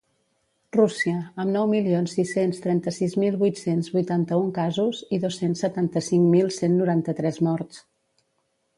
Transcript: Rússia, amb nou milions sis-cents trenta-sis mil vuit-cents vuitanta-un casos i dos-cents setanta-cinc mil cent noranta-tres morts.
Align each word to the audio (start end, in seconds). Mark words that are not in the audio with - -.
Rússia, 0.75 1.17
amb 1.43 1.53
nou 1.55 1.67
milions 1.73 2.15
sis-cents 2.19 2.63
trenta-sis 2.63 3.15
mil 3.25 3.39
vuit-cents 3.43 3.93
vuitanta-un 3.99 4.51
casos 4.59 5.05
i 5.19 5.23
dos-cents 5.27 5.65
setanta-cinc 5.69 6.29
mil 6.37 6.53
cent 6.61 6.79
noranta-tres 6.83 7.43
morts. 7.51 7.89